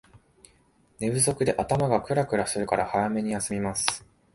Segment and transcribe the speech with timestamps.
[0.99, 4.03] 寝不足で頭がクラクラするから早めに休みます